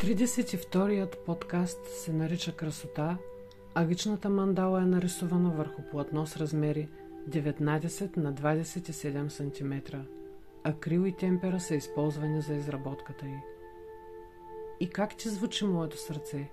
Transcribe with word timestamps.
32-ят 0.00 1.18
подкаст 1.26 1.86
се 1.86 2.12
нарича 2.12 2.52
Красота, 2.52 3.18
а 3.74 3.86
личната 3.86 4.28
мандала 4.28 4.82
е 4.82 4.86
нарисувана 4.86 5.50
върху 5.50 5.82
платно 5.90 6.26
с 6.26 6.36
размери 6.36 6.88
19 7.30 8.16
на 8.16 8.34
27 8.34 9.28
см. 9.28 9.96
Акрил 10.64 11.06
и 11.06 11.12
темпера 11.12 11.60
са 11.60 11.74
използвани 11.74 12.40
за 12.40 12.54
изработката 12.54 13.26
й. 13.26 13.38
И 14.80 14.88
как 14.88 15.16
ти 15.16 15.28
звучи 15.28 15.64
моето 15.64 15.98
сърце? 15.98 16.50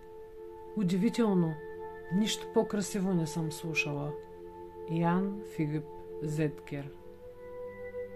Удивително, 0.77 1.53
нищо 2.15 2.47
по-красиво 2.53 3.13
не 3.13 3.27
съм 3.27 3.51
слушала. 3.51 4.11
Ян 4.91 5.41
Филип 5.55 5.85
Зедкер 6.21 6.89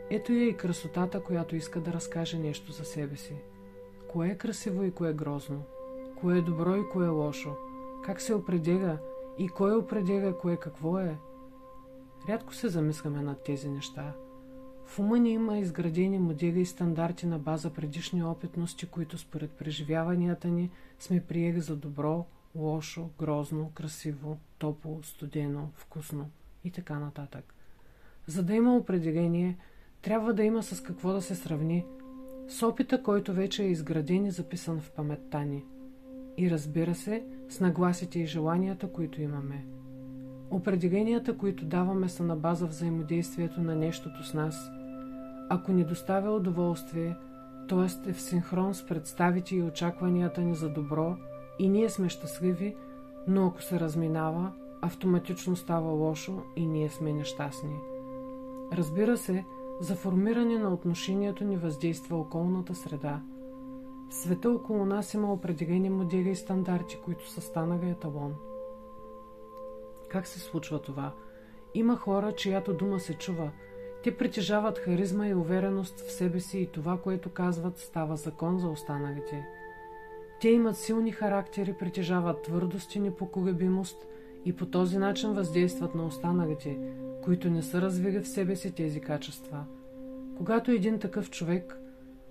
Ето 0.10 0.34
я 0.34 0.48
и 0.48 0.58
красотата, 0.58 1.24
която 1.24 1.56
иска 1.56 1.80
да 1.80 1.94
разкаже 1.94 2.40
нещо 2.40 2.72
за 2.72 2.86
себе 2.86 3.16
си. 3.16 3.36
Кое 4.08 4.28
е 4.28 4.38
красиво 4.38 4.84
и 4.84 4.92
кое 4.92 5.10
е 5.10 5.14
грозно? 5.14 5.64
Кое 6.20 6.38
е 6.38 6.42
добро 6.42 6.76
и 6.76 6.90
кое 6.92 7.06
е 7.06 7.10
лошо? 7.10 7.56
Как 8.06 8.22
се 8.22 8.34
определя 8.34 8.98
и 9.38 9.48
кой 9.48 9.76
определя 9.76 10.38
кое 10.38 10.58
какво 10.58 11.00
е? 11.00 11.18
Рядко 12.30 12.56
се 12.56 12.70
замисляме 12.70 13.22
над 13.22 13.44
тези 13.44 13.70
неща. 13.70 14.14
В 14.86 15.00
ума 15.00 15.20
ни 15.20 15.30
има 15.30 15.58
изградени 15.58 16.20
модели 16.20 16.62
и 16.62 16.66
стандарти 16.66 17.26
на 17.26 17.40
база 17.40 17.74
предишни 17.74 18.24
опитности, 18.24 18.86
които 18.86 19.18
според 19.18 19.52
преживяванията 19.52 20.48
ни 20.48 20.70
сме 21.00 21.24
приели 21.24 21.62
за 21.62 21.76
добро, 21.76 22.26
лошо, 22.56 23.10
грозно, 23.20 23.72
красиво, 23.74 24.38
топло, 24.58 25.00
студено, 25.04 25.70
вкусно 25.76 26.30
и 26.64 26.72
така 26.72 27.00
нататък. 27.00 27.54
За 28.28 28.44
да 28.44 28.54
има 28.54 28.76
определение, 28.76 29.58
трябва 30.02 30.34
да 30.34 30.44
има 30.44 30.64
с 30.64 30.84
какво 30.84 31.14
да 31.14 31.22
се 31.22 31.36
сравни– 31.36 31.86
с 32.48 32.68
опита, 32.68 33.04
който 33.04 33.34
вече 33.34 33.64
е 33.64 33.72
изграден 33.72 34.26
и 34.26 34.32
записан 34.32 34.80
в 34.80 34.92
паметта 34.92 35.40
ни. 35.40 35.66
И 36.38 36.52
разбира 36.52 36.96
се, 36.96 37.26
с 37.50 37.60
нагласите 37.60 38.20
и 38.20 38.26
желанията, 38.26 38.88
които 38.92 39.22
имаме. 39.22 39.66
Определенията, 40.52 41.38
които 41.38 41.66
даваме, 41.66 42.10
са 42.10 42.24
на 42.24 42.36
база 42.36 42.68
взаимодействието 42.68 43.62
на 43.62 43.76
нещото 43.76 44.24
с 44.24 44.34
нас. 44.34 44.70
Ако 45.50 45.72
ни 45.72 45.84
доставя 45.84 46.32
удоволствие, 46.32 47.16
т.е. 47.70 48.10
е 48.10 48.14
в 48.14 48.22
синхрон 48.22 48.74
с 48.74 48.86
представите 48.86 49.56
и 49.56 49.64
очакванията 49.64 50.42
ни 50.42 50.56
за 50.56 50.70
добро, 50.70 51.18
и 51.60 51.70
ние 51.70 51.90
сме 51.90 52.10
щастливи, 52.10 52.76
но 53.28 53.48
ако 53.48 53.62
се 53.62 53.80
разминава, 53.80 54.52
автоматично 54.82 55.56
става 55.56 55.92
лошо 55.92 56.42
и 56.56 56.66
ние 56.66 56.90
сме 56.90 57.14
нещастни. 57.14 57.76
Разбира 58.74 59.18
се, 59.18 59.46
за 59.80 59.96
формиране 59.96 60.58
на 60.58 60.74
отношението 60.74 61.44
ни 61.44 61.58
въздейства 61.58 62.18
околната 62.18 62.76
среда. 62.76 63.22
В 64.10 64.14
света 64.14 64.50
около 64.52 64.86
нас 64.86 65.14
има 65.14 65.34
определени 65.34 65.90
модели 65.90 66.30
и 66.30 66.36
стандарти, 66.36 67.00
които 67.06 67.30
са 67.30 67.42
станали 67.42 67.90
еталон. 67.90 68.36
Как 70.10 70.28
се 70.28 70.40
случва 70.40 70.82
това? 70.82 71.14
Има 71.74 71.96
хора, 71.96 72.32
чиято 72.32 72.74
дума 72.74 73.00
се 73.00 73.14
чува. 73.14 73.52
Те 74.04 74.18
притежават 74.18 74.78
харизма 74.78 75.28
и 75.28 75.36
увереност 75.36 76.00
в 76.00 76.12
себе 76.12 76.40
си 76.40 76.60
и 76.60 76.68
това, 76.68 76.98
което 76.98 77.30
казват, 77.30 77.78
става 77.78 78.16
закон 78.16 78.60
за 78.60 78.70
останалите. 78.70 79.46
Те 80.42 80.50
имат 80.50 80.78
силни 80.78 81.12
характери, 81.12 81.74
притежават 81.74 82.42
твърдост 82.42 82.96
и 82.96 83.00
непоколебимост 83.00 84.08
и 84.46 84.56
по 84.56 84.66
този 84.66 84.98
начин 84.98 85.34
въздействат 85.34 85.96
на 85.96 86.06
останалите, 86.06 86.80
които 87.28 87.50
не 87.50 87.62
са 87.62 87.82
развили 87.82 88.20
в 88.20 88.28
себе 88.28 88.56
си 88.56 88.72
тези 88.72 89.00
качества. 89.00 89.66
Когато 90.38 90.72
един 90.72 91.00
такъв 91.00 91.30
човек, 91.30 91.80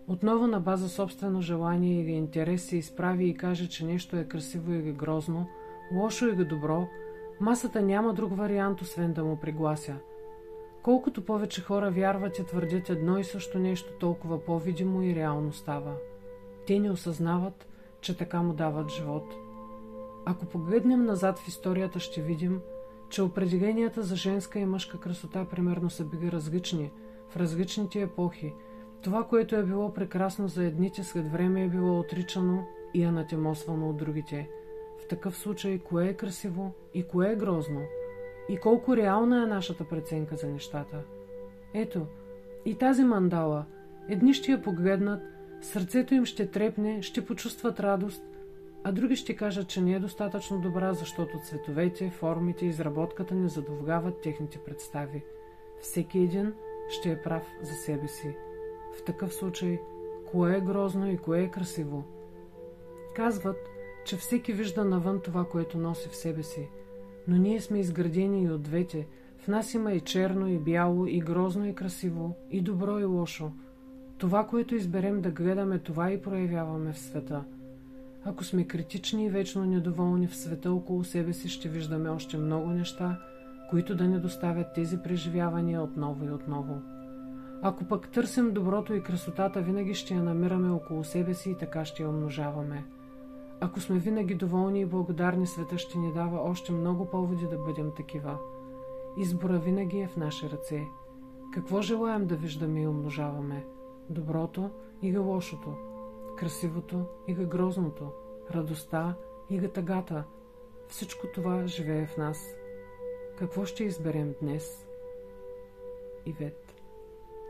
отново 0.08 0.46
на 0.46 0.60
база 0.60 0.88
собствено 0.88 1.42
желание 1.42 2.00
или 2.00 2.10
интерес 2.10 2.62
се 2.62 2.76
изправи 2.76 3.28
и 3.28 3.34
каже, 3.34 3.68
че 3.68 3.86
нещо 3.86 4.16
е 4.16 4.24
красиво 4.24 4.72
или 4.72 4.92
грозно, 4.92 5.46
лошо 5.94 6.26
или 6.26 6.44
добро, 6.44 6.86
масата 7.40 7.82
няма 7.82 8.14
друг 8.14 8.36
вариант, 8.36 8.80
освен 8.80 9.12
да 9.12 9.24
му 9.24 9.36
приглася. 9.36 9.94
Колкото 10.82 11.24
повече 11.24 11.62
хора 11.62 11.90
вярват 11.90 12.38
и 12.38 12.46
твърдят 12.46 12.90
едно 12.90 13.18
и 13.18 13.24
също 13.24 13.58
нещо, 13.58 13.92
толкова 14.00 14.44
по-видимо 14.44 15.02
и 15.02 15.14
реално 15.14 15.52
става. 15.52 15.94
Те 16.66 16.78
не 16.78 16.90
осъзнават, 16.90 17.66
че 18.00 18.16
така 18.16 18.42
му 18.42 18.52
дават 18.52 18.90
живот. 18.90 19.34
Ако 20.26 20.46
погледнем 20.46 21.04
назад 21.04 21.38
в 21.38 21.48
историята, 21.48 22.00
ще 22.00 22.22
видим– 22.22 22.60
че 23.08 23.22
определенията 23.22 24.02
за 24.02 24.16
женска 24.16 24.58
и 24.58 24.66
мъжка 24.66 25.00
красота 25.00 25.44
примерно 25.44 25.90
са 25.90 26.04
били 26.04 26.32
различни 26.32 26.90
в 27.28 27.36
различните 27.36 28.00
епохи. 28.00 28.54
Това, 29.02 29.24
което 29.24 29.56
е 29.56 29.62
било 29.62 29.94
прекрасно 29.94 30.48
за 30.48 30.64
едните, 30.64 31.04
след 31.04 31.32
време 31.32 31.64
е 31.64 31.68
било 31.68 31.98
отричано 31.98 32.64
и 32.94 33.04
анатемосвано 33.04 33.90
от 33.90 33.96
другите. 33.96 34.48
В 35.04 35.08
такъв 35.08 35.36
случай, 35.36 35.78
кое 35.78 36.08
е 36.08 36.14
красиво 36.14 36.72
и 36.94 37.02
кое 37.02 37.32
е 37.32 37.36
грозно? 37.36 37.80
И 38.48 38.56
колко 38.56 38.96
реална 38.96 39.42
е 39.42 39.46
нашата 39.46 39.84
преценка 39.84 40.36
за 40.36 40.46
нещата? 40.46 41.02
Ето, 41.74 42.06
и 42.64 42.74
тази 42.74 43.04
мандала. 43.04 43.64
Едни 44.08 44.34
ще 44.34 44.52
я 44.52 44.62
погледнат, 44.62 45.22
сърцето 45.60 46.14
им 46.14 46.24
ще 46.24 46.50
трепне, 46.50 47.02
ще 47.02 47.26
почувстват 47.26 47.80
радост– 47.80 48.22
а 48.88 48.92
други 48.92 49.16
ще 49.16 49.36
кажат, 49.36 49.68
че 49.68 49.80
не 49.80 49.92
е 49.92 49.98
достатъчно 49.98 50.60
добра, 50.60 50.94
защото 50.94 51.38
цветовете, 51.38 52.10
формите 52.10 52.66
и 52.66 52.68
изработката 52.68 53.34
не 53.34 53.48
задоволяват 53.48 54.20
техните 54.20 54.58
представи. 54.58 55.24
Всеки 55.80 56.18
един 56.18 56.52
ще 56.88 57.10
е 57.10 57.22
прав 57.22 57.42
за 57.62 57.72
себе 57.72 58.08
си. 58.08 58.36
В 58.98 59.04
такъв 59.04 59.34
случай, 59.34 59.80
кое 60.30 60.56
е 60.56 60.60
грозно 60.60 61.10
и 61.10 61.18
кое 61.18 61.42
е 61.42 61.50
красиво? 61.50 62.04
Казват, 63.16 63.56
че 64.04 64.16
всеки 64.16 64.52
вижда 64.52 64.84
навън 64.84 65.20
това, 65.20 65.44
което 65.44 65.78
носи 65.78 66.08
в 66.08 66.16
себе 66.16 66.42
си. 66.42 66.68
Но 67.28 67.36
ние 67.36 67.60
сме 67.60 67.78
изградени 67.78 68.42
и 68.42 68.50
от 68.50 68.62
двете. 68.62 69.06
В 69.38 69.48
нас 69.48 69.74
има 69.74 69.92
и 69.92 70.00
черно, 70.00 70.48
и 70.48 70.58
бяло, 70.58 71.06
и 71.06 71.20
грозно, 71.20 71.66
и 71.66 71.74
красиво, 71.74 72.36
и 72.50 72.60
добро, 72.60 72.98
и 72.98 73.04
лошо. 73.04 73.52
Това, 74.18 74.46
което 74.46 74.74
изберем 74.74 75.20
да 75.20 75.30
гледаме, 75.30 75.78
това 75.78 76.12
и 76.12 76.22
проявяваме 76.22 76.92
в 76.92 76.98
света– 76.98 77.44
ако 78.28 78.44
сме 78.44 78.66
критични 78.66 79.24
и 79.24 79.30
вечно 79.30 79.64
недоволни 79.64 80.26
в 80.26 80.36
света 80.36 80.72
около 80.72 81.04
себе 81.04 81.32
си, 81.32 81.48
ще 81.48 81.68
виждаме 81.68 82.08
още 82.08 82.38
много 82.38 82.66
неща, 82.66 83.18
които 83.70 83.94
да 83.94 84.04
ни 84.04 84.20
доставят 84.20 84.66
тези 84.74 84.98
преживявания 84.98 85.82
отново 85.82 86.24
и 86.24 86.30
отново. 86.30 86.82
Ако 87.62 87.84
пък 87.84 88.08
търсим 88.08 88.52
доброто 88.52 88.94
и 88.94 89.02
красотата, 89.02 89.60
винаги 89.60 89.94
ще 89.94 90.14
я 90.14 90.22
намираме 90.22 90.70
около 90.70 91.04
себе 91.04 91.34
си 91.34 91.50
и 91.50 91.56
така 91.58 91.84
ще 91.84 92.02
я 92.02 92.08
умножаваме. 92.08 92.84
Ако 93.60 93.80
сме 93.80 93.98
винаги 93.98 94.34
доволни 94.34 94.80
и 94.80 94.86
благодарни, 94.86 95.46
света 95.46 95.78
ще 95.78 95.98
ни 95.98 96.12
дава 96.12 96.40
още 96.50 96.72
много 96.72 97.10
поводи 97.10 97.46
да 97.50 97.58
бъдем 97.58 97.90
такива. 97.96 98.38
Избора 99.18 99.58
винаги 99.58 99.98
е 99.98 100.08
в 100.08 100.16
наши 100.16 100.50
ръце. 100.50 100.82
Какво 101.54 101.82
желаем 101.82 102.26
да 102.26 102.36
виждаме 102.36 102.82
и 102.82 102.86
умножаваме? 102.86 103.64
Доброто 104.10 104.70
или 105.02 105.18
лошото? 105.18 105.95
Красивото 106.36 107.06
и 107.28 107.34
грозното, 107.34 108.12
радостта 108.50 109.14
и 109.50 109.60
тъгата. 109.68 110.24
Всичко 110.88 111.26
това 111.34 111.66
живее 111.66 112.06
в 112.06 112.16
нас. 112.16 112.56
Какво 113.38 113.64
ще 113.64 113.84
изберем 113.84 114.34
днес? 114.40 114.86
Ивет 116.26 116.65